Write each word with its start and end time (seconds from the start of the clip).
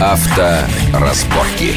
Авторазборки. 0.00 1.74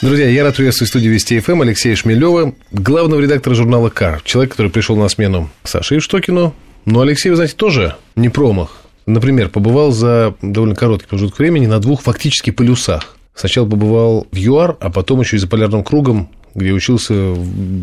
Друзья, 0.00 0.28
я 0.28 0.44
рад 0.44 0.54
приветствовать 0.54 0.88
в 0.88 0.92
студии 0.92 1.08
Вести 1.08 1.40
ФМ 1.40 1.62
Алексея 1.62 1.96
Шмелева, 1.96 2.54
главного 2.70 3.18
редактора 3.20 3.54
журнала 3.54 3.88
«Кар», 3.88 4.22
человек, 4.22 4.52
который 4.52 4.70
пришел 4.70 4.96
на 4.96 5.08
смену 5.08 5.50
Саше 5.64 5.96
Евштокину. 5.96 6.54
Но 6.84 7.00
Алексей, 7.00 7.30
вы 7.30 7.34
знаете, 7.34 7.56
тоже 7.56 7.96
не 8.14 8.28
промах. 8.28 8.76
Например, 9.06 9.48
побывал 9.48 9.90
за 9.90 10.36
довольно 10.40 10.76
короткий 10.76 11.08
промежуток 11.08 11.40
времени 11.40 11.66
на 11.66 11.80
двух 11.80 12.02
фактически 12.02 12.50
полюсах. 12.50 13.16
Сначала 13.34 13.68
побывал 13.68 14.28
в 14.30 14.36
ЮАР, 14.36 14.76
а 14.80 14.90
потом 14.90 15.20
еще 15.20 15.34
и 15.34 15.40
за 15.40 15.48
полярным 15.48 15.82
кругом, 15.82 16.28
где 16.54 16.70
учился 16.70 17.34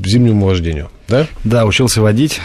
зимнему 0.06 0.46
вождению, 0.46 0.90
да? 1.10 1.28
Да, 1.44 1.66
учился 1.66 2.02
водить, 2.02 2.40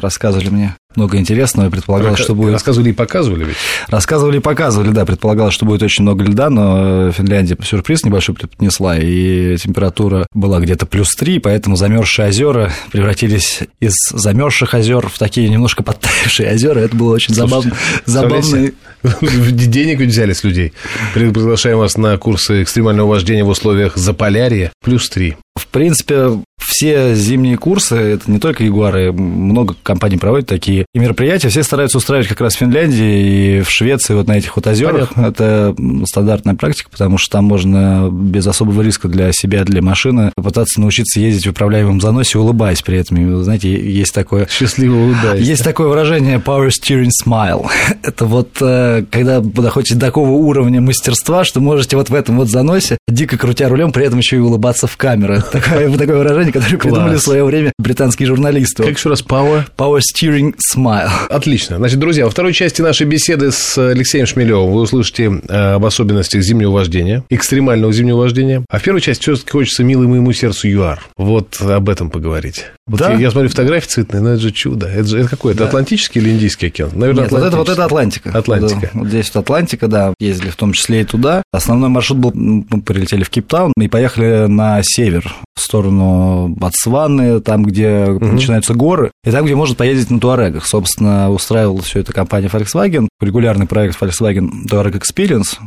рассказывали 0.00 0.48
мне 0.48 0.76
много 0.98 1.16
интересного, 1.16 1.68
и 1.68 1.70
предполагалось, 1.70 2.20
что 2.20 2.34
будет... 2.34 2.52
Рассказывали 2.52 2.90
и 2.90 2.92
показывали 2.92 3.44
ведь? 3.44 3.56
Рассказывали 3.88 4.38
и 4.38 4.40
показывали, 4.40 4.90
да, 4.90 5.04
предполагалось, 5.04 5.54
что 5.54 5.64
будет 5.64 5.82
очень 5.82 6.02
много 6.02 6.24
льда, 6.24 6.50
но 6.50 7.10
Финляндия 7.12 7.56
сюрприз 7.62 8.04
небольшой 8.04 8.34
преподнесла, 8.34 8.98
и 8.98 9.56
температура 9.56 10.26
была 10.32 10.60
где-то 10.60 10.86
плюс 10.86 11.14
3, 11.14 11.38
поэтому 11.38 11.76
замерзшие 11.76 12.28
озера 12.28 12.72
превратились 12.90 13.60
из 13.80 13.94
замерзших 14.10 14.74
озер 14.74 15.08
в 15.08 15.18
такие 15.18 15.48
немножко 15.48 15.82
подтаявшие 15.82 16.52
озера, 16.52 16.80
это 16.80 16.96
было 16.96 17.14
очень 17.14 17.34
забавно. 17.34 17.74
забавно. 18.04 18.72
Денег 19.22 20.00
взяли 20.00 20.32
с 20.32 20.42
людей. 20.44 20.72
Приглашаем 21.14 21.78
вас 21.78 21.96
на 21.96 22.16
курсы 22.18 22.62
экстремального 22.62 23.08
вождения 23.08 23.44
в 23.44 23.48
условиях 23.48 23.96
Заполярья, 23.96 24.72
плюс 24.82 25.08
3. 25.08 25.36
В 25.58 25.66
принципе, 25.66 26.40
все 26.60 27.14
зимние 27.14 27.56
курсы, 27.56 27.96
это 27.96 28.30
не 28.30 28.38
только 28.38 28.62
Ягуары, 28.62 29.12
много 29.12 29.74
компаний 29.82 30.16
проводят 30.16 30.48
такие 30.48 30.86
и 30.94 30.98
мероприятия, 30.98 31.50
все 31.50 31.62
стараются 31.62 31.98
устраивать 31.98 32.28
как 32.28 32.40
раз 32.40 32.54
в 32.54 32.58
Финляндии 32.58 33.58
и 33.58 33.60
в 33.60 33.70
Швеции, 33.70 34.14
вот 34.14 34.26
на 34.26 34.38
этих 34.38 34.56
вот 34.56 34.66
озерах. 34.66 35.12
Понятно. 35.12 35.30
Это 35.30 35.76
стандартная 36.06 36.54
практика, 36.54 36.88
потому 36.90 37.18
что 37.18 37.32
там 37.32 37.44
можно 37.44 38.08
без 38.10 38.46
особого 38.46 38.80
риска 38.80 39.06
для 39.08 39.32
себя, 39.32 39.64
для 39.64 39.82
машины 39.82 40.32
попытаться 40.34 40.80
научиться 40.80 41.20
ездить 41.20 41.46
в 41.46 41.50
управляемом 41.50 42.00
заносе, 42.00 42.38
улыбаясь 42.38 42.80
при 42.80 42.96
этом. 42.98 43.18
И, 43.18 43.42
знаете, 43.42 43.70
есть 43.70 44.14
такое... 44.14 44.48
Счастливо 44.50 44.94
улыбаясь. 44.94 45.46
Есть 45.48 45.64
такое 45.64 45.88
выражение 45.88 46.38
power 46.38 46.68
steering 46.68 47.10
smile. 47.24 47.66
Это 48.02 48.24
вот 48.24 48.56
э, 48.60 49.04
когда 49.10 49.40
вы 49.40 49.62
доходите 49.62 49.94
до 49.94 50.06
такого 50.06 50.30
уровня 50.30 50.80
мастерства, 50.80 51.44
что 51.44 51.60
можете 51.60 51.96
вот 51.96 52.08
в 52.08 52.14
этом 52.14 52.38
вот 52.38 52.48
заносе, 52.48 52.96
дико 53.06 53.36
крутя 53.36 53.68
рулем, 53.68 53.92
при 53.92 54.06
этом 54.06 54.18
еще 54.18 54.36
и 54.36 54.40
улыбаться 54.40 54.86
в 54.86 54.96
камеру. 54.96 55.42
Такое, 55.52 55.90
такое 55.98 56.16
выражение, 56.16 56.52
которое 56.52 56.78
придумали 56.78 57.16
в 57.16 57.20
свое 57.20 57.44
время 57.44 57.72
британские 57.78 58.26
журналисты. 58.26 58.84
Как 58.84 58.96
еще 58.96 59.10
раз 59.10 59.22
power? 59.22 59.64
Power 59.76 60.00
steering 60.00 60.54
smile. 60.74 61.10
Отлично. 61.28 61.76
Значит, 61.76 61.98
друзья, 61.98 62.24
во 62.24 62.30
второй 62.30 62.52
части 62.52 62.82
нашей 62.82 63.06
беседы 63.06 63.50
с 63.50 63.78
Алексеем 63.78 64.26
Шмелевым 64.26 64.72
вы 64.72 64.82
услышите 64.82 65.40
э, 65.48 65.74
об 65.74 65.84
особенностях 65.84 66.42
зимнего 66.42 66.72
вождения, 66.72 67.24
экстремального 67.30 67.92
зимнего 67.92 68.18
вождения. 68.18 68.64
А 68.68 68.78
в 68.78 68.82
первой 68.82 69.00
части 69.00 69.22
все-таки 69.22 69.50
хочется 69.50 69.84
милый 69.84 70.06
моему 70.06 70.32
сердцу 70.32 70.68
ЮАР. 70.68 71.00
Вот 71.16 71.60
об 71.60 71.88
этом 71.88 72.10
поговорить. 72.10 72.66
Вот 72.88 73.00
да? 73.00 73.12
я, 73.12 73.30
смотрю 73.30 73.50
фотографии 73.50 73.88
цветные, 73.88 74.22
но 74.22 74.30
это 74.30 74.40
же 74.40 74.50
чудо. 74.50 74.86
Это, 74.86 75.04
же, 75.04 75.20
это 75.20 75.28
какой? 75.28 75.52
Это 75.52 75.64
да. 75.64 75.68
Атлантический 75.68 76.20
или 76.20 76.30
Индийский 76.30 76.68
океан? 76.68 76.90
Наверное, 76.94 77.24
Нет, 77.24 77.32
вот 77.32 77.42
это, 77.42 77.56
вот 77.56 77.68
это 77.68 77.84
Атлантика. 77.84 78.30
Атлантика. 78.30 78.90
Вот, 78.94 79.02
вот 79.02 79.08
здесь 79.08 79.30
вот 79.34 79.42
Атлантика, 79.42 79.88
да. 79.88 80.14
Ездили 80.18 80.50
в 80.50 80.56
том 80.56 80.72
числе 80.72 81.02
и 81.02 81.04
туда. 81.04 81.42
Основной 81.52 81.90
маршрут 81.90 82.18
был, 82.18 82.32
мы 82.34 82.80
прилетели 82.80 83.22
в 83.22 83.30
Кейптаун 83.30 83.72
и 83.78 83.88
поехали 83.88 84.46
на 84.46 84.80
север, 84.82 85.34
в 85.54 85.60
сторону 85.60 86.48
Ботсваны, 86.48 87.40
там, 87.40 87.64
где 87.64 88.06
угу. 88.06 88.24
начинаются 88.24 88.74
горы, 88.74 89.10
и 89.24 89.30
там, 89.30 89.44
где 89.44 89.54
можно 89.54 89.74
поездить 89.74 90.10
на 90.10 90.20
Туарегах. 90.20 90.66
Собственно, 90.66 91.30
устраивала 91.30 91.82
все 91.82 92.00
это 92.00 92.12
компания 92.12 92.48
Volkswagen, 92.48 93.08
регулярный 93.20 93.66
проект 93.66 94.00
Volkswagen 94.00 94.50
Touareg 94.66 95.00
Experience, 95.00 95.58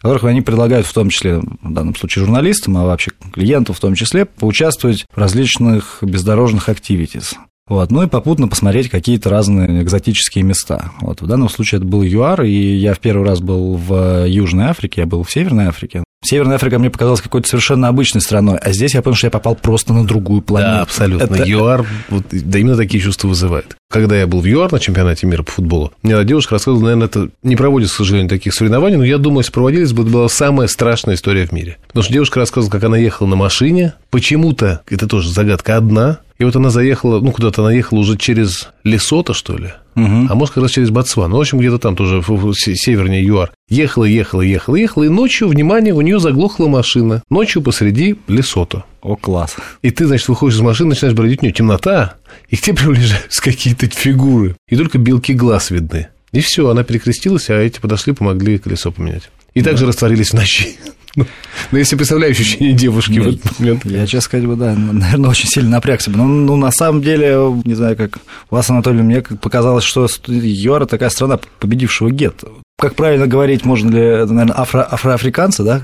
которых 0.00 0.24
они 0.24 0.42
предлагают 0.42 0.86
в 0.86 0.92
том 0.92 1.08
числе, 1.08 1.38
в 1.38 1.72
данном 1.72 1.96
случае 1.96 2.24
журналистам, 2.24 2.76
а 2.76 2.84
вообще 2.84 3.10
клиентам 3.32 3.74
в 3.74 3.80
том 3.80 3.94
числе, 3.94 4.26
поучаствовать 4.26 5.06
в 5.12 5.18
различных 5.18 5.98
бездорожных 6.02 6.67
activities. 6.68 7.34
Вот, 7.68 7.90
ну 7.90 8.02
и 8.02 8.06
попутно 8.06 8.48
посмотреть 8.48 8.88
какие-то 8.88 9.28
разные 9.28 9.82
экзотические 9.82 10.42
места. 10.42 10.92
Вот, 11.00 11.20
в 11.20 11.26
данном 11.26 11.50
случае 11.50 11.78
это 11.78 11.86
был 11.86 12.02
ЮАР, 12.02 12.44
и 12.44 12.76
я 12.76 12.94
в 12.94 12.98
первый 12.98 13.26
раз 13.26 13.40
был 13.40 13.74
в 13.74 14.26
Южной 14.26 14.66
Африке, 14.66 15.02
я 15.02 15.06
был 15.06 15.22
в 15.22 15.30
Северной 15.30 15.66
Африке. 15.66 16.02
Северная 16.24 16.56
Африка 16.56 16.80
мне 16.80 16.90
показалась 16.90 17.20
какой-то 17.20 17.48
совершенно 17.48 17.86
обычной 17.88 18.20
страной, 18.20 18.58
а 18.58 18.72
здесь 18.72 18.94
я 18.94 19.02
понял, 19.02 19.16
что 19.16 19.28
я 19.28 19.30
попал 19.30 19.54
просто 19.54 19.92
на 19.92 20.04
другую 20.04 20.40
планету. 20.42 20.72
Да, 20.72 20.82
абсолютно. 20.82 21.34
Это... 21.34 21.44
ЮАР, 21.48 21.86
вот, 22.08 22.24
да 22.30 22.58
именно 22.58 22.76
такие 22.76 23.00
чувства 23.00 23.28
вызывает. 23.28 23.76
Когда 23.90 24.18
я 24.18 24.26
был 24.26 24.40
в 24.40 24.46
ЮАР 24.46 24.72
на 24.72 24.80
чемпионате 24.80 25.26
мира 25.26 25.42
по 25.42 25.52
футболу, 25.52 25.92
мне 26.02 26.22
девушка 26.24 26.54
рассказывала, 26.54 26.84
наверное, 26.84 27.06
это 27.06 27.28
не 27.42 27.54
проводится, 27.54 27.94
к 27.94 27.98
сожалению, 27.98 28.30
таких 28.30 28.52
соревнований, 28.52 28.96
но 28.96 29.04
я 29.04 29.18
думаю, 29.18 29.40
если 29.40 29.52
проводились 29.52 29.92
бы, 29.92 30.02
это 30.02 30.10
была 30.10 30.28
самая 30.28 30.66
страшная 30.66 31.14
история 31.14 31.46
в 31.46 31.52
мире. 31.52 31.76
Потому 31.86 32.02
что 32.02 32.12
девушка 32.12 32.40
рассказывала, 32.40 32.72
как 32.72 32.84
она 32.84 32.96
ехала 32.96 33.28
на 33.28 33.36
машине, 33.36 33.94
почему-то, 34.10 34.82
это 34.90 35.06
тоже 35.06 35.30
загадка, 35.30 35.76
одна, 35.76 36.18
и 36.38 36.44
вот 36.44 36.54
она 36.54 36.70
заехала, 36.70 37.20
ну, 37.20 37.32
куда-то 37.32 37.62
она 37.62 37.72
ехала 37.72 37.98
уже 37.98 38.16
через 38.16 38.68
Лесото, 38.84 39.34
что 39.34 39.56
ли, 39.56 39.72
угу. 39.96 40.26
а 40.28 40.34
может, 40.34 40.54
как 40.54 40.62
раз 40.62 40.72
через 40.72 40.90
Ботсван. 40.90 41.30
Ну, 41.30 41.36
в 41.36 41.40
общем, 41.40 41.58
где-то 41.58 41.78
там 41.78 41.96
тоже, 41.96 42.20
в 42.20 42.54
севернее 42.54 43.24
ЮАР. 43.26 43.50
Ехала, 43.68 44.04
ехала, 44.04 44.42
ехала, 44.42 44.76
ехала, 44.76 45.04
и 45.04 45.08
ночью, 45.08 45.48
внимание, 45.48 45.92
у 45.92 46.00
нее 46.00 46.20
заглохла 46.20 46.68
машина. 46.68 47.22
Ночью 47.28 47.60
посреди 47.60 48.16
Лесото. 48.28 48.84
О, 49.02 49.16
класс. 49.16 49.56
И 49.82 49.90
ты, 49.90 50.06
значит, 50.06 50.28
выходишь 50.28 50.56
из 50.56 50.60
машины, 50.60 50.90
начинаешь 50.90 51.16
бродить, 51.16 51.42
у 51.42 51.46
нее 51.46 51.52
темнота, 51.52 52.14
и 52.48 52.56
к 52.56 52.60
тебе 52.60 52.76
приближаются 52.78 53.42
какие-то 53.42 53.88
фигуры, 53.88 54.56
и 54.68 54.76
только 54.76 54.98
белки 54.98 55.34
глаз 55.34 55.70
видны. 55.70 56.08
И 56.30 56.40
все, 56.40 56.68
она 56.68 56.84
перекрестилась, 56.84 57.50
а 57.50 57.54
эти 57.54 57.80
подошли, 57.80 58.12
помогли 58.12 58.58
колесо 58.58 58.92
поменять. 58.92 59.30
И 59.54 59.60
да. 59.60 59.70
также 59.70 59.86
растворились 59.86 60.30
в 60.30 60.34
ночи. 60.34 60.76
Ну, 61.16 61.26
ну, 61.72 61.78
если 61.78 61.96
представляю 61.96 62.32
ощущение 62.32 62.72
девушки 62.72 63.18
в 63.18 63.28
этот 63.28 63.58
момент. 63.58 63.84
Я, 63.84 64.06
честно 64.06 64.20
сказать, 64.20 64.46
бы, 64.46 64.56
да, 64.56 64.74
наверное, 64.76 65.30
очень 65.30 65.48
сильно 65.48 65.70
напрягся 65.70 66.10
бы. 66.10 66.18
Но, 66.18 66.26
ну, 66.26 66.56
на 66.56 66.70
самом 66.70 67.02
деле, 67.02 67.36
не 67.64 67.74
знаю, 67.74 67.96
как 67.96 68.18
у 68.50 68.54
вас, 68.54 68.68
Анатолий, 68.70 69.02
мне 69.02 69.22
показалось, 69.22 69.84
что 69.84 70.06
ЮАР 70.26 70.86
такая 70.86 71.10
страна 71.10 71.38
победившего 71.58 72.10
гетто. 72.10 72.48
Как 72.80 72.94
правильно 72.94 73.26
говорить, 73.26 73.64
можно 73.64 73.90
ли, 73.90 74.00
наверное, 74.00 74.54
афро, 74.56 74.82
афроафриканцы, 74.82 75.64
да? 75.64 75.82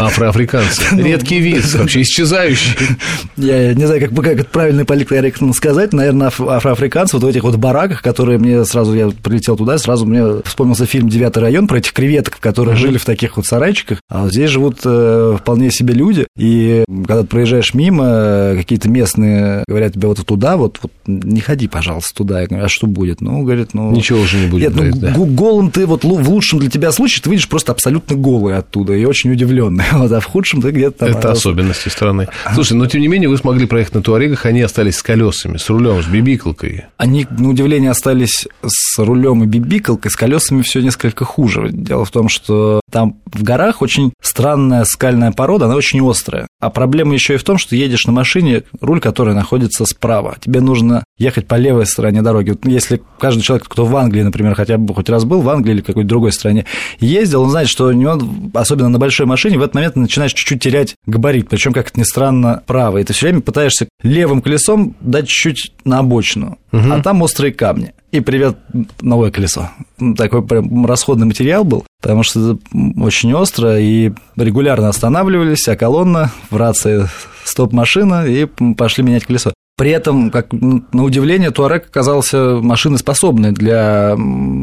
Афроафриканцы. 0.00 0.82
Ну, 0.94 1.04
Редкий 1.04 1.38
вид, 1.38 1.64
вообще 1.74 2.02
исчезающий. 2.02 2.76
Я 3.36 3.72
не 3.74 3.84
знаю, 3.86 4.00
как, 4.00 4.14
как 4.14 4.40
это 4.40 4.44
правильно 4.44 4.84
политкорректно 4.84 5.52
сказать. 5.52 5.92
Наверное, 5.92 6.28
афроафриканцы 6.28 7.16
вот 7.16 7.24
в 7.24 7.26
этих 7.26 7.44
вот 7.44 7.56
бараках, 7.56 8.02
которые 8.02 8.38
мне 8.38 8.64
сразу, 8.64 8.94
я 8.94 9.10
прилетел 9.10 9.56
туда, 9.56 9.78
сразу 9.78 10.06
мне 10.06 10.42
вспомнился 10.44 10.86
фильм 10.86 11.08
«Девятый 11.08 11.42
район» 11.42 11.66
про 11.66 11.78
этих 11.78 11.92
креветок, 11.92 12.38
которые 12.40 12.76
жили 12.76 12.98
в 12.98 13.04
таких 13.04 13.36
вот 13.36 13.46
сарайчиках. 13.46 14.00
А 14.08 14.28
здесь 14.28 14.50
живут 14.50 14.80
э, 14.84 15.36
вполне 15.38 15.70
себе 15.70 15.94
люди. 15.94 16.26
И 16.36 16.84
когда 16.88 17.22
ты 17.22 17.28
проезжаешь 17.28 17.74
мимо, 17.74 18.54
какие-то 18.56 18.88
местные 18.88 19.64
говорят 19.68 19.94
тебе 19.94 20.08
вот 20.08 20.24
туда, 20.24 20.56
вот, 20.56 20.78
вот 20.82 20.92
не 21.06 21.40
ходи, 21.40 21.68
пожалуйста, 21.68 22.14
туда. 22.14 22.40
Я 22.40 22.46
говорю, 22.46 22.64
а 22.64 22.68
что 22.68 22.86
будет? 22.86 23.20
Ну, 23.20 23.42
говорит, 23.42 23.74
ну... 23.74 23.90
Ничего 23.90 24.20
уже 24.20 24.38
не 24.38 24.46
будет. 24.46 24.74
Нет, 24.74 25.16
ну, 25.16 25.24
голым 25.26 25.70
ты 25.70 25.86
вот 25.86 26.04
в 26.24 26.30
лучшем 26.30 26.58
для 26.58 26.70
тебя 26.70 26.90
случае 26.90 27.22
ты 27.22 27.28
выйдешь 27.28 27.48
просто 27.48 27.72
абсолютно 27.72 28.16
голый 28.16 28.56
оттуда 28.56 28.94
и 28.94 29.04
очень 29.04 29.30
удивленный. 29.30 29.84
Вот, 30.04 30.10
а 30.12 30.20
в 30.20 30.24
худшем 30.24 30.60
ты 30.60 30.70
где-то. 30.70 31.06
Это 31.06 31.30
особенности 31.30 31.88
страны. 31.88 32.28
Слушай, 32.52 32.74
но 32.74 32.86
тем 32.86 33.00
не 33.00 33.08
менее 33.08 33.28
вы 33.28 33.36
смогли 33.38 33.66
проехать 33.66 33.94
на 33.94 34.02
Туарегах, 34.02 34.44
они 34.44 34.60
остались 34.60 34.96
с 34.96 35.02
колесами, 35.02 35.56
с 35.56 35.70
рулем, 35.70 36.02
с 36.02 36.06
бибикалкой. 36.06 36.84
Они, 36.96 37.26
на 37.30 37.50
удивление, 37.50 37.90
остались 37.90 38.46
с 38.66 38.98
рулем 38.98 39.44
и 39.44 39.46
бибикалкой, 39.46 40.10
с 40.10 40.16
колесами 40.16 40.62
все 40.62 40.80
несколько 40.80 41.24
хуже. 41.24 41.68
Дело 41.70 42.04
в 42.04 42.10
том, 42.10 42.28
что 42.28 42.80
там 42.94 43.16
в 43.26 43.42
горах 43.42 43.82
очень 43.82 44.12
странная 44.22 44.84
скальная 44.84 45.32
порода, 45.32 45.64
она 45.64 45.74
очень 45.74 46.00
острая. 46.08 46.46
А 46.60 46.70
проблема 46.70 47.14
еще 47.14 47.34
и 47.34 47.38
в 47.38 47.42
том, 47.42 47.58
что 47.58 47.74
едешь 47.74 48.06
на 48.06 48.12
машине, 48.12 48.62
руль 48.80 49.00
который 49.00 49.34
находится 49.34 49.84
справа. 49.84 50.36
Тебе 50.38 50.60
нужно 50.60 51.02
ехать 51.18 51.48
по 51.48 51.56
левой 51.56 51.86
стороне 51.86 52.22
дороги. 52.22 52.50
Вот 52.50 52.64
если 52.66 53.02
каждый 53.18 53.42
человек, 53.42 53.66
кто 53.68 53.84
в 53.84 53.96
Англии, 53.96 54.22
например, 54.22 54.54
хотя 54.54 54.78
бы 54.78 54.94
хоть 54.94 55.08
раз 55.08 55.24
был 55.24 55.40
в 55.40 55.48
Англии 55.48 55.72
или 55.72 55.80
какой-то 55.80 56.08
другой 56.08 56.30
стране, 56.30 56.66
ездил, 57.00 57.42
он 57.42 57.50
знает, 57.50 57.68
что 57.68 57.86
у 57.86 57.92
него, 57.92 58.16
особенно 58.54 58.90
на 58.90 59.00
большой 59.00 59.26
машине, 59.26 59.58
в 59.58 59.62
этот 59.62 59.74
момент 59.74 59.96
начинаешь 59.96 60.32
чуть-чуть 60.32 60.62
терять 60.62 60.94
габарит, 61.04 61.48
причем, 61.48 61.72
как 61.72 61.88
это 61.88 61.98
ни 61.98 62.04
странно, 62.04 62.62
правый. 62.64 63.02
И 63.02 63.04
ты 63.04 63.12
все 63.12 63.26
время 63.26 63.40
пытаешься 63.40 63.88
левым 64.04 64.40
колесом 64.40 64.94
дать 65.00 65.26
чуть-чуть 65.26 65.72
на 65.84 65.98
обочину, 65.98 66.58
угу. 66.70 66.92
а 66.92 67.02
там 67.02 67.22
острые 67.22 67.52
камни. 67.52 67.92
И 68.12 68.20
привет, 68.20 68.56
новое 69.00 69.32
колесо. 69.32 69.70
Такой 70.16 70.46
прям 70.46 70.86
расходный 70.86 71.26
материал 71.26 71.64
был, 71.64 71.84
потому 72.04 72.22
что 72.22 72.50
это 72.50 72.60
очень 73.00 73.32
остро, 73.32 73.80
и 73.80 74.12
регулярно 74.36 74.90
останавливались, 74.90 75.66
а 75.68 75.74
колонна 75.74 76.30
в 76.50 76.56
рации 76.58 77.08
стоп-машина, 77.44 78.26
и 78.26 78.44
пошли 78.74 79.02
менять 79.02 79.24
колесо. 79.24 79.54
При 79.76 79.90
этом, 79.90 80.30
как 80.30 80.52
на 80.52 81.02
удивление, 81.02 81.50
Туарек 81.50 81.86
оказался 81.88 82.60
машиной 82.60 82.98
способной 82.98 83.50
для 83.50 84.16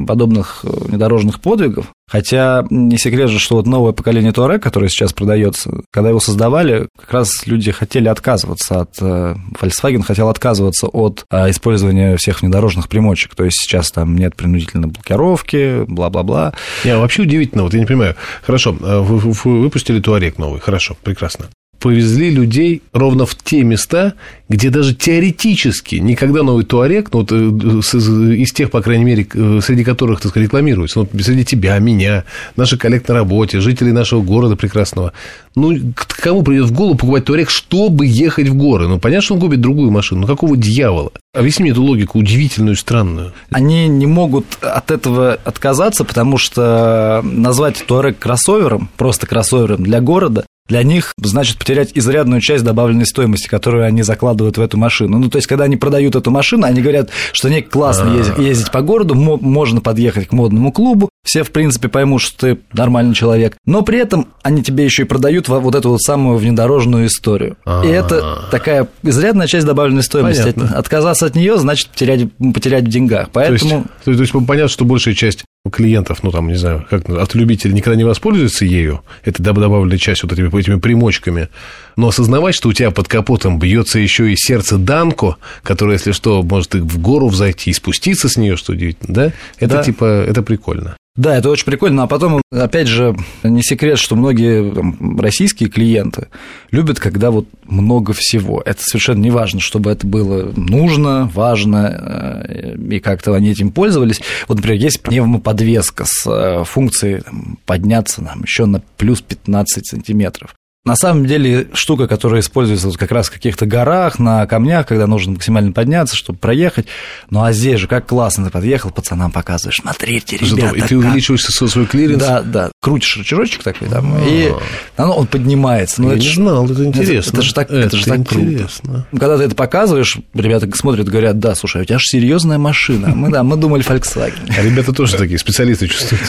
подобных 0.08 0.63
э, 0.63 0.69
внедорожных 0.69 1.42
подвигов. 1.42 1.88
Хотя 2.10 2.66
не 2.69 2.98
секрет 2.98 3.30
же, 3.30 3.38
что 3.38 3.56
вот 3.56 3.68
новое 3.68 3.92
поколение 3.92 4.31
Туарек, 4.31 4.63
которое 4.63 4.88
сейчас 4.88 5.12
продается, 5.12 5.81
когда 5.92 6.10
его 6.10 6.22
создавали, 6.22 6.88
как 6.98 7.12
раз 7.12 7.46
люди 7.46 7.72
хотели 7.72 8.08
отказываться 8.08 8.81
от... 8.81 8.92
Э, 9.02 9.36
Volkswagen 9.60 10.04
хотел 10.04 10.30
отказываться 10.30 10.88
от 10.88 11.25
э, 11.30 11.50
использования 11.50 12.16
всех 12.16 12.42
внедорожных 12.42 12.88
примочек. 12.88 13.36
То 13.36 13.44
есть 13.44 13.58
сейчас 13.60 13.92
там 13.92 14.16
нет 14.16 14.38
принудительной 14.38 14.88
блокировки, 14.88 15.84
бла-бла-бла. 15.90 16.54
А 16.86 16.98
вообще 16.98 17.24
удивительно, 17.24 17.63
вот 17.63 17.74
я 17.74 17.81
не 17.81 17.86
понимаю. 17.86 18.16
Хорошо, 18.44 18.72
вы 18.72 19.18
выпустили 19.44 20.00
Туарек 20.00 20.38
новый, 20.38 20.62
хорошо, 20.62 20.96
прекрасно 21.04 21.50
повезли 21.81 22.30
людей 22.30 22.83
ровно 22.94 23.25
в 23.25 23.36
те 23.36 23.63
места, 23.63 24.13
где 24.48 24.69
даже 24.69 24.94
теоретически 24.94 25.95
никогда 25.95 26.44
новый 26.44 26.63
туарек, 26.63 27.10
ну, 27.12 27.19
вот, 27.19 27.31
э, 27.31 28.36
из 28.36 28.51
тех, 28.51 28.69
по 28.69 28.81
крайней 28.81 29.04
мере, 29.04 29.28
э, 29.33 29.60
среди 29.63 29.83
которых, 29.83 30.22
так 30.22 30.30
сказать, 30.30 30.48
рекламируется, 30.48 31.00
ну, 31.00 31.22
среди 31.22 31.44
тебя, 31.44 31.80
меня, 31.80 32.24
наших 32.56 32.80
коллег 32.80 33.07
на 33.07 33.16
работе, 33.16 33.60
жителей 33.62 33.92
нашего 33.92 34.22
города 34.22 34.56
прекрасного, 34.56 35.13
ну, 35.56 35.74
кому 36.22 36.44
придет 36.44 36.68
в 36.68 36.72
голову 36.72 36.95
покупать 36.95 37.25
туарек, 37.25 37.50
чтобы 37.50 38.06
ехать 38.06 38.48
в 38.48 38.56
горы? 38.56 38.88
Ну, 38.88 39.00
понятно, 39.00 39.24
что 39.24 39.34
он 39.34 39.42
купит 39.42 39.60
другую 39.60 39.89
машину, 39.89 40.22
но 40.22 40.27
какого 40.27 40.56
дьявола? 40.56 41.12
Объясни 41.34 41.63
мне 41.63 41.72
эту 41.72 41.81
логику 41.81 42.19
удивительную, 42.19 42.75
странную. 42.75 43.34
Они 43.50 43.88
не 43.88 44.06
могут 44.06 44.45
от 44.62 44.92
этого 44.92 45.39
отказаться, 45.44 46.04
потому 46.04 46.38
что 46.38 47.22
назвать 47.24 47.84
туарек 47.88 48.19
кроссовером, 48.19 48.89
просто 48.98 49.25
кроссовером 49.25 49.84
для 49.84 50.00
города, 50.00 50.45
для 50.72 50.84
них 50.84 51.14
значит 51.22 51.58
потерять 51.58 51.92
изрядную 51.96 52.40
часть 52.40 52.64
добавленной 52.64 53.06
стоимости, 53.06 53.50
которую 53.50 53.86
они 53.86 54.04
закладывают 54.04 54.58
в 54.58 54.62
эту 54.62 54.78
машину. 54.78 55.18
Ну, 55.20 55.30
то 55.30 55.36
есть, 55.36 55.46
когда 55.46 55.66
они 55.66 55.76
продают 55.76 56.16
эту 56.16 56.32
машину, 56.32 56.66
они 56.66 56.82
говорят, 56.82 57.10
что 57.34 57.50
не 57.50 57.62
классно 57.62 58.14
а. 58.14 58.16
ездить, 58.16 58.38
ездить 58.38 58.72
по 58.72 58.82
городу, 58.82 59.14
можно 59.14 59.82
подъехать 59.82 60.30
к 60.30 60.32
модному 60.32 60.72
клубу, 60.72 61.10
все, 61.26 61.44
в 61.44 61.52
принципе, 61.52 61.90
поймут, 61.90 62.22
что 62.22 62.38
ты 62.38 62.60
нормальный 62.72 63.14
человек, 63.14 63.58
но 63.66 63.82
при 63.82 64.00
этом 64.00 64.28
они 64.44 64.64
тебе 64.64 64.86
еще 64.86 65.04
и 65.04 65.06
продают 65.06 65.50
вот 65.50 65.76
эту 65.76 65.90
вот 65.90 66.02
самую 66.02 66.38
внедорожную 66.38 67.08
историю. 67.08 67.58
И 67.84 67.88
это 67.88 68.48
такая 68.50 68.88
изрядная 69.04 69.48
часть 69.48 69.66
добавленной 69.66 70.04
стоимости. 70.04 70.54
Понятно. 70.54 70.78
Отказаться 70.78 71.26
от 71.26 71.36
нее 71.36 71.58
значит 71.58 71.90
потерять, 71.90 72.32
потерять 72.54 72.86
в 72.86 72.88
деньгах. 72.88 73.30
Поэтому... 73.34 73.84
То 74.06 74.12
есть, 74.12 74.32
то 74.32 74.38
есть 74.38 74.48
понятно, 74.48 74.70
что 74.70 74.86
большая 74.86 75.16
часть 75.16 75.44
клиентов, 75.69 76.24
ну 76.24 76.31
там, 76.31 76.48
не 76.48 76.56
знаю, 76.56 76.86
как 76.90 77.08
автолюбители 77.08 77.72
никогда 77.72 77.96
не 77.96 78.04
воспользуются 78.04 78.66
ею, 78.66 79.02
это 79.24 79.44
добавленная 79.44 79.98
часть 79.98 80.24
вот 80.24 80.31
этими, 80.31 80.48
этими 80.60 80.80
примочками, 80.80 81.50
но 81.96 82.08
осознавать, 82.08 82.56
что 82.56 82.69
у 82.69 82.74
тебя 82.74 82.90
под 82.90 83.08
капотом 83.08 83.60
бьется 83.60 84.00
еще 84.00 84.31
и 84.31 84.36
сердце 84.36 84.78
Данко, 84.78 85.36
которое, 85.62 85.94
если 85.94 86.13
что, 86.13 86.42
может 86.42 86.74
и 86.74 86.80
в 86.80 86.98
гору 86.98 87.28
взойти 87.28 87.69
и 87.69 87.74
спуститься 87.74 88.28
с 88.28 88.38
нее, 88.38 88.58
что 88.58 88.74
удивительно, 88.74 89.13
да? 89.13 89.34
Это 89.60 89.75
да. 89.75 89.84
типа, 89.84 90.06
это 90.06 90.42
прикольно. 90.42 90.98
Да, 91.18 91.36
это 91.36 91.50
очень 91.50 91.66
прикольно. 91.66 92.04
А 92.04 92.08
потом, 92.08 92.42
опять 92.52 92.88
же, 92.88 93.16
не 93.44 93.62
секрет, 93.63 94.00
что 94.00 94.16
многие 94.16 94.74
там, 94.74 95.19
российские 95.19 95.69
клиенты 95.69 96.30
любят, 96.72 97.02
когда 97.02 97.31
вот 97.31 97.48
много 97.66 98.13
всего. 98.13 98.62
Это 98.66 98.81
совершенно 98.81 99.19
не 99.19 99.31
важно, 99.31 99.60
чтобы 99.60 99.92
это 99.92 100.08
было 100.08 100.54
нужно, 100.56 101.30
важно, 101.34 102.46
э, 102.48 102.78
и 102.78 103.00
как-то 103.02 103.34
они 103.34 103.52
этим 103.52 103.72
пользовались. 103.72 104.22
Вот, 104.48 104.56
например, 104.56 104.81
есть 104.81 105.02
пневмоподвеска 105.02 106.06
с 106.08 106.25
э, 106.28 106.63
функцией 106.63 107.22
там, 107.22 107.58
подняться 107.66 108.22
нам 108.22 108.44
еще 108.44 108.66
на 108.66 108.81
плюс 108.98 109.22
15 109.22 109.86
сантиметров. 109.86 110.56
На 110.83 110.95
самом 110.95 111.28
деле 111.28 111.68
штука, 111.74 112.07
которая 112.07 112.42
используется 112.42 112.88
вот 112.88 112.98
как 112.98 113.12
раз 113.12 113.28
в 113.28 113.31
каких-то 113.31 113.68
горах, 113.68 114.18
на 114.18 114.48
камнях, 114.48 114.88
когда 114.88 115.06
нужно 115.06 115.33
максимально 115.33 115.74
подняться, 115.74 116.16
чтобы 116.16 116.39
проехать. 116.39 116.88
Ну 117.30 117.44
а 117.44 117.54
здесь 117.54 117.80
же 117.80 117.88
как 117.88 118.07
классно 118.07 118.45
ты 118.45 118.50
подъехал, 118.50 118.89
пацанам 118.89 119.31
показываешь, 119.31 119.80
смотрите, 119.80 120.38
ребята. 120.38 120.75
И 120.75 120.81
ты 120.81 120.98
увеличиваешь 120.98 121.44
свой 121.44 121.86
клиренс? 121.86 122.24
Да, 122.24 122.42
да. 122.42 122.72
Крутишь 122.81 123.18
рычажочек 123.18 123.62
такой 123.62 123.89
там, 123.89 124.12
А-а-а. 124.16 124.28
и 124.28 124.51
оно, 124.98 125.18
он 125.18 125.28
поднимается. 125.28 126.01
Ну, 126.01 126.07
Я 126.10 126.16
это 126.16 126.24
не 126.24 126.30
ж... 126.30 126.36
знал, 126.36 126.66
это 126.66 126.84
интересно. 126.84 127.30
Это, 127.30 127.38
это 127.38 127.42
же 127.44 127.54
так, 127.54 127.68
это, 127.69 127.77
это 127.80 127.98
же 127.98 128.06
так 128.06 128.18
интересно. 128.18 128.89
круто. 128.92 129.07
Когда 129.19 129.38
ты 129.38 129.44
это 129.44 129.56
показываешь, 129.56 130.18
ребята 130.34 130.68
смотрят, 130.75 131.07
говорят, 131.07 131.38
да, 131.38 131.54
слушай, 131.54 131.84
у 131.84 131.86
тебя 131.86 132.00
же 132.00 132.06
серьезная 132.07 132.57
машина. 132.57 133.10
Мы, 133.10 133.30
да, 133.30 133.44
мы 133.44 133.56
думали 133.56 133.86
Volkswagen. 133.86 134.51
А 134.57 134.63
ребята 134.63 134.94
тоже 134.94 135.16
такие 135.16 135.38
специалисты 135.38 135.88
чувствуют. 135.88 136.24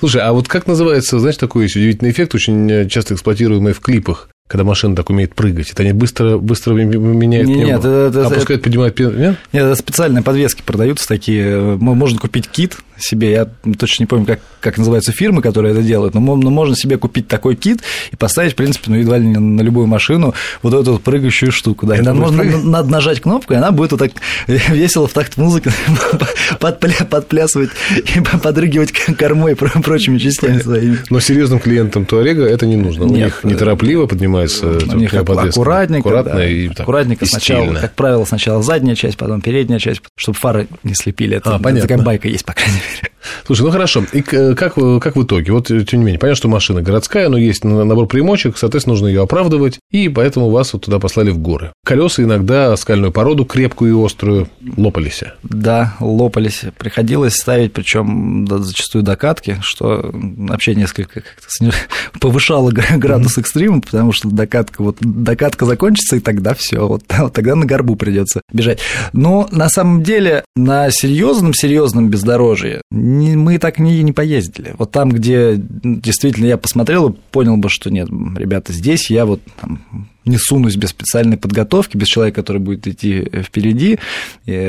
Слушай, 0.00 0.20
а 0.20 0.34
вот 0.34 0.46
как 0.46 0.66
называется, 0.66 1.18
знаешь, 1.18 1.38
такой 1.38 1.64
удивительный 1.64 2.10
эффект, 2.10 2.34
очень 2.34 2.86
часто 2.90 3.14
эксплуатируемый 3.14 3.72
в 3.72 3.80
клипах, 3.94 4.28
когда 4.46 4.62
машина 4.62 4.94
так 4.94 5.08
умеет 5.08 5.34
прыгать. 5.34 5.70
Это 5.70 5.82
они 5.82 5.92
быстро, 5.92 6.36
быстро 6.36 6.74
меняют 6.74 7.48
нет, 7.48 7.66
Нет, 7.66 7.78
это, 7.78 8.10
это, 8.10 8.26
опускают, 8.26 8.62
поднимают 8.62 8.98
Нет? 8.98 9.12
Нет, 9.16 9.38
это 9.52 9.74
специальные 9.74 10.22
подвески 10.22 10.60
продаются 10.60 11.08
такие. 11.08 11.76
Можно 11.76 12.18
купить 12.18 12.48
кит 12.48 12.76
себе, 12.98 13.32
я 13.32 13.48
точно 13.78 14.04
не 14.04 14.06
помню, 14.06 14.26
как, 14.26 14.40
как 14.60 14.78
называются 14.78 15.12
фирмы, 15.12 15.42
которые 15.42 15.72
это 15.72 15.82
делают, 15.82 16.14
но, 16.14 16.20
но 16.20 16.50
можно 16.50 16.76
себе 16.76 16.96
купить 16.96 17.26
такой 17.26 17.56
кит 17.56 17.80
и 18.12 18.16
поставить, 18.16 18.52
в 18.52 18.54
принципе, 18.54 18.90
ну, 18.90 18.96
едва 18.96 19.18
ли 19.18 19.26
не 19.26 19.36
на 19.36 19.62
любую 19.62 19.86
машину 19.86 20.34
вот 20.62 20.74
эту 20.74 20.92
вот 20.92 21.02
прыгающую 21.02 21.50
штуку. 21.50 21.86
Да. 21.86 21.96
И 21.96 22.02
там 22.02 22.18
можно 22.18 22.42
прыг... 22.42 22.62
надо 22.62 22.90
нажать 22.90 23.20
кнопку, 23.20 23.52
и 23.54 23.56
она 23.56 23.72
будет 23.72 23.92
вот 23.92 23.98
так 23.98 24.12
весело 24.46 25.08
в 25.08 25.12
такт 25.12 25.36
музыки 25.36 25.72
подпля... 26.60 27.04
подплясывать 27.08 27.70
и 28.14 28.20
подрыгивать 28.20 28.92
кормой 28.92 29.52
и 29.52 29.54
прочими 29.54 30.18
частями 30.18 30.58
своими. 30.58 30.98
Но 31.10 31.20
серьезным 31.20 31.58
клиентам 31.58 32.06
Туарега 32.06 32.44
это 32.44 32.66
не 32.66 32.76
нужно. 32.76 33.06
У 33.06 33.08
них 33.08 33.40
неторопливо 33.42 34.06
поднимается 34.34 34.94
У 34.94 34.98
них 34.98 35.14
аккуратненько, 35.14 36.08
аккуратно 36.08 36.34
да, 36.34 36.46
и 36.46 36.68
аккуратненько 36.68 37.26
сначала, 37.26 37.62
стильно. 37.62 37.80
как 37.80 37.94
правило, 37.94 38.24
сначала 38.24 38.62
задняя 38.62 38.96
часть, 38.96 39.16
потом 39.16 39.40
передняя 39.40 39.78
часть, 39.78 40.02
чтобы 40.16 40.36
фары 40.38 40.68
не 40.82 40.94
слепили. 40.94 41.36
Это, 41.36 41.54
а, 41.54 41.58
понятно. 41.58 41.88
такая 41.88 42.04
байка 42.04 42.28
есть, 42.28 42.44
по 42.44 42.52
крайней 42.52 42.74
мере. 42.74 43.13
Слушай, 43.46 43.62
ну 43.62 43.70
хорошо. 43.70 44.04
И 44.12 44.22
как, 44.22 44.74
как 44.74 45.16
в 45.16 45.22
итоге? 45.22 45.52
Вот, 45.52 45.66
тем 45.66 46.00
не 46.00 46.04
менее, 46.04 46.18
понятно, 46.18 46.36
что 46.36 46.48
машина 46.48 46.82
городская, 46.82 47.28
но 47.28 47.36
есть 47.36 47.64
набор 47.64 48.06
примочек, 48.06 48.56
соответственно, 48.56 48.94
нужно 48.94 49.06
ее 49.06 49.22
оправдывать, 49.22 49.78
и 49.90 50.08
поэтому 50.08 50.50
вас 50.50 50.72
вот 50.72 50.84
туда 50.84 50.98
послали 50.98 51.30
в 51.30 51.38
горы. 51.38 51.72
Колеса 51.84 52.22
иногда 52.22 52.76
скальную 52.76 53.12
породу, 53.12 53.44
крепкую 53.44 53.98
и 53.98 54.06
острую, 54.06 54.48
лопались. 54.76 55.22
Да, 55.42 55.94
лопались. 56.00 56.62
Приходилось 56.78 57.34
ставить, 57.34 57.72
причем 57.72 58.46
зачастую 58.48 59.02
докатки, 59.02 59.58
что 59.62 60.10
вообще 60.12 60.74
несколько 60.74 61.20
как-то 61.20 61.72
повышало 62.20 62.70
градус 62.70 63.38
экстрима, 63.38 63.80
потому 63.80 64.12
что 64.12 64.28
докатка, 64.28 64.82
вот 64.82 64.96
докатка 65.00 65.66
закончится, 65.66 66.16
и 66.16 66.20
тогда 66.20 66.54
все, 66.54 66.86
вот, 66.86 67.02
вот 67.18 67.32
тогда 67.32 67.54
на 67.54 67.66
горбу 67.66 67.96
придется 67.96 68.42
бежать. 68.52 68.80
Но 69.12 69.48
на 69.50 69.68
самом 69.68 70.02
деле 70.02 70.44
на 70.56 70.90
серьезном 70.90 71.54
серьезном 71.54 72.08
бездорожье 72.08 72.82
не, 73.18 73.36
мы 73.36 73.58
так 73.58 73.78
не, 73.78 74.02
не 74.02 74.12
поездили. 74.12 74.74
Вот 74.78 74.90
там, 74.90 75.10
где 75.10 75.54
действительно 75.56 76.46
я 76.46 76.56
посмотрел 76.56 77.10
и 77.10 77.16
понял 77.30 77.56
бы, 77.56 77.68
что 77.68 77.90
нет, 77.90 78.08
ребята, 78.08 78.72
здесь 78.72 79.10
я 79.10 79.24
вот 79.26 79.40
там, 79.60 80.08
не 80.24 80.38
сунусь 80.38 80.76
без 80.76 80.90
специальной 80.90 81.36
подготовки, 81.36 81.96
без 81.96 82.08
человека, 82.08 82.42
который 82.42 82.58
будет 82.58 82.86
идти 82.86 83.28
впереди, 83.42 83.98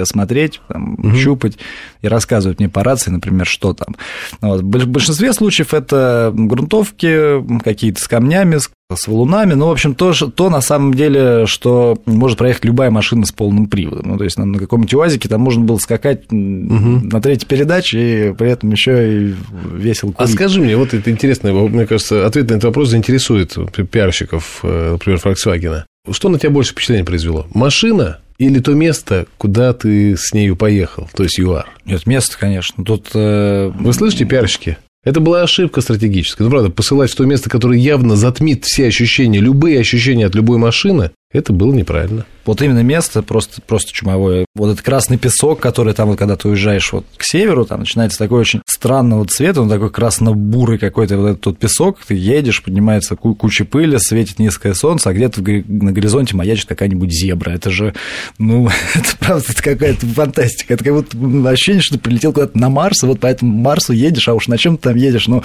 смотреть, 0.03 0.62
там, 0.68 0.94
угу. 0.95 1.15
щупать 1.15 1.57
и 2.01 2.07
рассказывать 2.07 2.59
мне 2.59 2.69
по 2.69 2.83
рации, 2.83 3.12
например, 3.12 3.45
что 3.45 3.74
там. 3.74 3.95
Вот. 4.42 4.62
В 4.62 4.88
большинстве 4.88 5.34
случаев 5.34 5.74
это 5.74 6.31
грунтовки, 6.34 7.62
какие-то 7.63 8.01
с 8.01 8.08
камнями, 8.08 8.58
с 8.58 8.69
валунами, 9.08 9.54
ну, 9.54 9.68
в 9.68 9.72
общем, 9.72 9.96
то, 9.96 10.13
то 10.13 10.50
на 10.50 10.62
самом 10.62 10.94
деле, 10.94 11.48
что 11.48 11.98
может 12.06 12.38
проехать 12.38 12.65
любая 12.65 12.92
машина 12.92 13.25
с 13.25 13.32
полным 13.32 13.68
приводом. 13.68 14.10
Ну, 14.10 14.18
то 14.18 14.24
есть 14.24 14.38
на, 14.38 14.46
на 14.46 14.60
каком-нибудь 14.60 14.94
УАЗике 14.94 15.27
там 15.27 15.42
можно 15.42 15.63
было 15.63 15.77
скакать 15.77 16.25
угу. 16.32 16.36
на 16.36 17.20
третьей 17.22 17.48
передаче 17.48 18.30
и 18.30 18.34
при 18.34 18.51
этом 18.51 18.72
еще 18.72 19.30
и 19.30 19.36
весело 19.74 20.12
курить. 20.12 20.30
А 20.30 20.34
скажи 20.34 20.62
мне, 20.62 20.77
вот 20.77 20.94
это 20.94 21.10
интересно, 21.10 21.51
мне 21.51 21.88
кажется, 21.88 22.25
ответ 22.27 22.50
на 22.50 22.54
этот 22.54 22.65
вопрос 22.65 22.89
заинтересует 22.89 23.58
пиарщиков, 23.89 24.60
э, 24.63 24.92
например, 24.94 25.20
Volkswagen. 25.24 25.84
Что 26.12 26.30
на 26.30 26.38
тебя 26.38 26.51
больше 26.51 26.74
впечатление 26.74 27.06
произвело? 27.06 27.48
Машина 27.54 28.20
или 28.38 28.60
то 28.60 28.74
место, 28.74 29.25
куда 29.38 29.74
ты 29.74 30.15
с 30.15 30.34
нею 30.34 30.56
поехал, 30.56 31.10
то 31.15 31.24
есть 31.24 31.39
ЮАР? 31.39 31.68
Нет, 31.86 32.06
место, 32.06 32.38
конечно. 32.38 32.84
Тут... 32.84 33.10
Э... 33.15 33.72
Вы 33.74 33.94
слышите, 33.94 34.25
пиарщики? 34.25 34.77
Это 35.05 35.19
была 35.19 35.43
ошибка 35.43 35.81
стратегическая. 35.81 36.43
Ну, 36.43 36.50
правда, 36.50 36.69
посылать 36.69 37.12
в 37.12 37.15
то 37.15 37.25
место, 37.25 37.50
которое 37.50 37.79
явно 37.79 38.15
затмит 38.15 38.65
все 38.65 38.88
ощущения, 38.88 39.39
любые 39.39 39.79
ощущения 39.79 40.25
от 40.25 40.35
любой 40.35 40.57
машины, 40.57 41.12
это 41.31 41.53
было 41.53 41.74
неправильно. 41.74 42.25
Вот 42.45 42.61
именно 42.61 42.83
место 42.83 43.21
просто, 43.21 43.61
просто 43.61 43.91
чумовое. 43.91 44.45
Вот 44.55 44.71
этот 44.71 44.83
красный 44.83 45.17
песок, 45.17 45.59
который 45.59 45.93
там, 45.93 46.09
вот, 46.09 46.17
когда 46.17 46.35
ты 46.35 46.47
уезжаешь 46.47 46.91
вот 46.93 47.05
к 47.17 47.23
северу, 47.23 47.65
там 47.65 47.81
начинается 47.81 48.17
такой 48.17 48.41
очень 48.41 48.61
странного 48.67 49.25
цвета, 49.25 49.61
он 49.61 49.69
такой 49.69 49.89
красно-бурый 49.89 50.77
какой-то 50.77 51.17
вот 51.17 51.27
этот 51.27 51.45
вот 51.45 51.57
песок, 51.57 51.99
ты 52.07 52.13
едешь, 52.13 52.63
поднимается 52.63 53.15
куча 53.15 53.65
пыли, 53.65 53.97
светит 53.97 54.39
низкое 54.39 54.73
солнце, 54.73 55.09
а 55.09 55.13
где-то 55.13 55.41
на 55.41 55.91
горизонте 55.91 56.35
маячит 56.35 56.67
какая-нибудь 56.67 57.11
зебра. 57.11 57.51
Это 57.51 57.71
же, 57.71 57.93
ну, 58.37 58.69
это 58.93 59.17
правда, 59.19 59.45
это 59.49 59.63
какая-то 59.63 60.05
фантастика. 60.05 60.75
Это 60.75 60.83
как 60.83 60.93
будто 60.93 61.49
ощущение, 61.49 61.81
что 61.81 61.95
ты 61.95 62.01
прилетел 62.01 62.33
куда-то 62.33 62.57
на 62.57 62.69
Марс, 62.69 63.03
и 63.03 63.07
вот 63.07 63.19
по 63.19 63.27
этому 63.27 63.57
Марсу 63.57 63.93
едешь, 63.93 64.27
а 64.27 64.33
уж 64.33 64.47
на 64.47 64.57
чем 64.57 64.77
ты 64.77 64.89
там 64.89 64.95
едешь, 64.95 65.27
ну, 65.27 65.41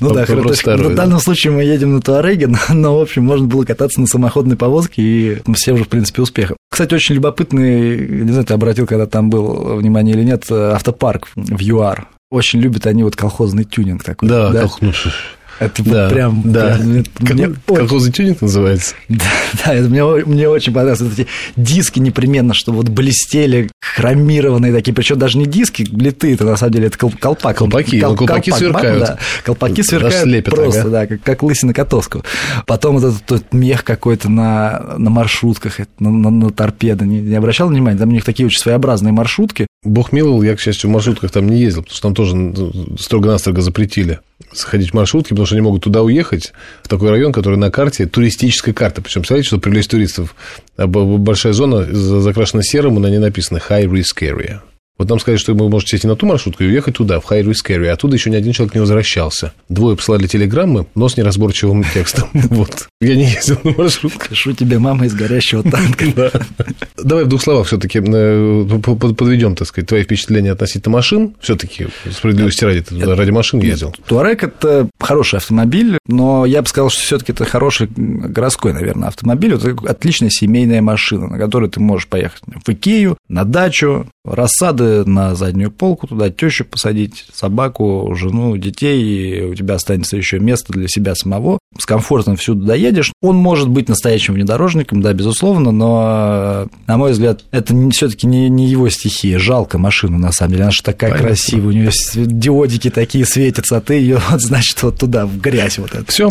ну 0.00 0.12
да, 0.12 0.24
хорошо. 0.24 0.76
В 0.76 0.94
данном 0.94 1.18
да. 1.18 1.24
случае 1.24 1.52
мы 1.52 1.64
едем 1.64 1.94
на 1.94 2.00
Туареге, 2.00 2.46
но, 2.68 2.94
но, 2.94 2.98
в 2.98 3.02
общем, 3.02 3.24
можно 3.24 3.46
было 3.46 3.64
кататься 3.64 4.00
на 4.00 4.06
самоходной 4.06 4.56
повозке, 4.56 5.02
и 5.02 5.42
все 5.54 5.72
уже, 5.72 5.84
в 5.84 5.88
принципе, 5.88 6.22
успехом. 6.44 6.56
Кстати, 6.70 6.94
очень 6.94 7.14
любопытный, 7.14 8.08
не 8.08 8.30
знаю, 8.30 8.46
ты 8.46 8.54
обратил, 8.54 8.86
когда 8.86 9.06
там 9.06 9.30
был 9.30 9.76
внимание 9.76 10.14
или 10.14 10.24
нет, 10.24 10.50
автопарк 10.50 11.28
в 11.34 11.60
ЮАР. 11.60 12.08
Очень 12.30 12.60
любят 12.60 12.86
они 12.86 13.02
вот 13.04 13.16
колхозный 13.16 13.64
тюнинг 13.64 14.02
такой. 14.02 14.28
Да, 14.28 14.50
да? 14.50 14.62
Колх... 14.62 14.80
Ну, 15.60 15.66
это 15.66 15.84
да, 15.84 16.08
прям... 16.08 16.42
Да. 16.44 16.76
Прям, 16.76 17.04
как, 17.04 17.34
мне 17.34 17.54
колхозный 17.66 18.10
очень... 18.10 18.12
тюнинг 18.12 18.42
называется? 18.42 18.94
Да, 19.08 19.24
да 19.64 19.74
это 19.74 19.88
мне, 19.88 20.04
мне 20.04 20.48
очень 20.48 20.72
понравилось. 20.72 21.00
Вот 21.00 21.12
эти 21.12 21.28
диски 21.56 21.98
непременно, 21.98 22.52
что 22.52 22.72
вот 22.72 22.88
блестели, 22.88 23.70
хромированные 23.80 24.72
такие, 24.72 24.92
причем 24.92 25.18
даже 25.18 25.38
не 25.38 25.46
диски, 25.46 25.86
блиты, 25.90 26.34
это 26.34 26.44
на 26.44 26.56
самом 26.56 26.72
деле 26.72 26.86
это 26.88 26.98
колпак. 26.98 27.56
Колпаки, 27.56 28.00
кол, 28.00 28.10
ну, 28.10 28.16
колпаки 28.16 28.50
колпак, 28.50 28.58
сверкают. 28.58 29.00
Да, 29.00 29.18
колпаки 29.44 29.82
сверкают 29.82 30.22
слепят, 30.22 30.54
просто, 30.54 30.80
ага. 30.80 30.90
да, 30.90 31.06
как, 31.06 31.22
как 31.22 31.42
лысина 31.42 31.72
Котовского. 31.72 32.24
Потом 32.66 32.98
вот 32.98 33.04
этот, 33.04 33.32
этот 33.32 33.52
мех 33.52 33.84
какой-то 33.84 34.28
на, 34.28 34.94
на 34.98 35.10
маршрутках, 35.10 35.78
на, 35.98 36.10
на, 36.10 36.30
на 36.30 36.50
торпедо, 36.50 37.04
не, 37.04 37.20
не 37.20 37.34
обращал 37.34 37.68
внимания? 37.68 37.98
Там 37.98 38.08
у 38.08 38.12
них 38.12 38.24
такие 38.24 38.46
очень 38.46 38.60
своеобразные 38.60 39.12
маршрутки. 39.12 39.66
Бог 39.84 40.12
миловал, 40.12 40.42
я, 40.42 40.56
к 40.56 40.60
счастью, 40.60 40.90
в 40.90 40.92
маршрутках 40.92 41.30
там 41.30 41.48
не 41.48 41.60
ездил, 41.60 41.82
потому 41.82 41.94
что 41.94 42.02
там 42.02 42.14
тоже 42.14 42.36
ну, 42.36 42.96
строго-настрого 42.98 43.60
запретили 43.60 44.20
сходить 44.56 44.90
в 44.90 44.94
маршрутки, 44.94 45.30
потому 45.30 45.46
что 45.46 45.54
они 45.54 45.62
могут 45.62 45.84
туда 45.84 46.02
уехать, 46.02 46.52
в 46.82 46.88
такой 46.88 47.10
район, 47.10 47.32
который 47.32 47.56
на 47.56 47.70
карте 47.70 48.06
туристическая 48.06 48.74
карта. 48.74 49.02
Причем, 49.02 49.22
представляете, 49.22 49.48
что 49.48 49.58
привлечь 49.58 49.86
туристов, 49.86 50.34
а 50.76 50.86
большая 50.86 51.52
зона 51.52 51.84
закрашена 51.84 52.62
серым, 52.62 52.96
и 52.96 53.00
на 53.00 53.08
ней 53.08 53.18
написано 53.18 53.58
High 53.58 53.86
Risk 53.86 54.20
Area. 54.22 54.60
Вот 54.96 55.08
нам 55.08 55.18
сказали, 55.18 55.38
что 55.38 55.54
вы 55.54 55.68
можете 55.68 55.92
сесть 55.92 56.04
на 56.04 56.14
ту 56.14 56.26
маршрутку 56.26 56.62
и 56.62 56.68
уехать 56.68 56.94
туда, 56.94 57.18
в 57.18 57.28
High 57.28 57.42
Risk 57.42 57.68
Area. 57.68 57.88
Оттуда 57.88 58.14
еще 58.14 58.30
ни 58.30 58.36
один 58.36 58.52
человек 58.52 58.74
не 58.74 58.80
возвращался. 58.80 59.52
Двое 59.68 59.96
послали 59.96 60.28
телеграммы, 60.28 60.86
но 60.94 61.08
с 61.08 61.16
неразборчивым 61.16 61.84
текстом. 61.92 62.28
Вот. 62.54 62.88
Я 63.00 63.16
не 63.16 63.24
ездил 63.24 63.58
на 63.64 63.72
маршрутке. 63.72 64.28
Пишу 64.28 64.52
тебе 64.52 64.78
мама 64.78 65.06
из 65.06 65.14
горящего 65.14 65.64
танка. 65.64 66.04
Давай 67.02 67.24
в 67.24 67.28
двух 67.28 67.42
словах 67.42 67.66
все-таки 67.66 67.98
э, 67.98 68.64
подведем, 68.84 69.56
так 69.56 69.66
сказать, 69.66 69.88
твои 69.88 70.04
впечатления 70.04 70.52
относительно 70.52 70.92
машин. 70.92 71.34
Все-таки 71.40 71.88
справедливости 72.12 72.64
ради, 72.64 72.82
ты 72.82 73.04
ради 73.04 73.30
машин 73.30 73.60
ездил. 73.60 73.94
Туарек– 74.06 74.42
это 74.44 74.88
хороший 75.00 75.36
автомобиль, 75.36 75.98
но 76.06 76.46
я 76.46 76.62
бы 76.62 76.68
сказал, 76.68 76.90
что 76.90 77.00
все-таки 77.02 77.32
это 77.32 77.44
хороший 77.44 77.88
городской, 77.88 78.72
наверное, 78.72 79.08
автомобиль. 79.08 79.54
Это 79.54 79.74
отличная 79.88 80.30
семейная 80.30 80.82
машина, 80.82 81.26
на 81.26 81.38
которой 81.38 81.68
ты 81.68 81.80
можешь 81.80 82.06
поехать 82.06 82.42
в 82.64 82.68
Икею, 82.68 83.16
на 83.28 83.44
дачу, 83.44 84.06
рассады 84.24 84.83
на 84.84 85.34
заднюю 85.34 85.70
полку, 85.70 86.06
туда 86.06 86.30
тещу 86.30 86.64
посадить, 86.64 87.26
собаку, 87.32 88.14
жену, 88.16 88.56
детей, 88.56 89.02
и 89.02 89.42
у 89.44 89.54
тебя 89.54 89.74
останется 89.74 90.16
еще 90.16 90.38
место 90.38 90.72
для 90.72 90.88
себя 90.88 91.14
самого. 91.14 91.58
С 91.78 91.86
комфортом 91.86 92.36
всюду 92.36 92.64
доедешь. 92.64 93.12
Он 93.20 93.36
может 93.36 93.68
быть 93.68 93.88
настоящим 93.88 94.34
внедорожником, 94.34 95.02
да, 95.02 95.12
безусловно, 95.12 95.72
но, 95.72 96.68
на 96.86 96.96
мой 96.96 97.12
взгляд, 97.12 97.44
это 97.50 97.74
все-таки 97.90 98.26
не, 98.26 98.48
не 98.48 98.68
его 98.68 98.88
стихия. 98.88 99.38
Жалко 99.38 99.78
машину, 99.78 100.18
на 100.18 100.32
самом 100.32 100.52
деле. 100.52 100.62
Она 100.64 100.70
же 100.70 100.82
такая 100.82 101.10
Понятно. 101.10 101.28
красивая, 101.28 101.68
у 101.68 101.72
нее 101.72 101.90
диодики 102.14 102.90
такие 102.90 103.24
светятся, 103.24 103.78
а 103.78 103.80
ты 103.80 103.94
ее, 103.94 104.20
значит, 104.38 104.82
вот 104.82 104.98
туда, 104.98 105.26
в 105.26 105.40
грязь 105.40 105.78
вот 105.78 105.94
это. 105.94 106.04
Все, 106.10 106.30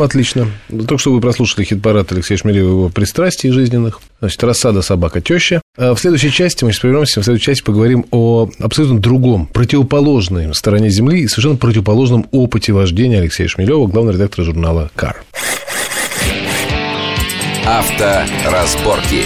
отлично. 0.00 0.48
Только 0.68 0.98
что 0.98 1.12
вы 1.12 1.20
прослушали 1.20 1.64
хит-парад 1.64 2.12
Алексея 2.12 2.38
Шмелева 2.38 2.68
его 2.68 2.88
пристрастий 2.88 3.50
жизненных. 3.50 4.00
Значит, 4.20 4.42
рассада 4.42 4.82
собака 4.82 5.20
теща. 5.20 5.60
А 5.80 5.94
в 5.94 6.00
следующей 6.00 6.32
части 6.32 6.64
мы 6.64 6.72
сейчас 6.72 6.80
прервемся, 6.80 7.20
в 7.20 7.24
следующей 7.24 7.46
части 7.46 7.62
поговорим 7.62 8.04
о 8.10 8.50
абсолютно 8.58 8.98
другом, 8.98 9.46
противоположной 9.46 10.52
стороне 10.52 10.90
Земли 10.90 11.20
и 11.20 11.28
совершенно 11.28 11.56
противоположном 11.56 12.26
опыте 12.32 12.72
вождения 12.72 13.18
Алексея 13.18 13.46
Шмелева, 13.46 13.86
главного 13.86 14.14
редактора 14.14 14.44
журнала 14.44 14.90
«Кар». 14.96 15.22
Авторазборки. 17.64 19.22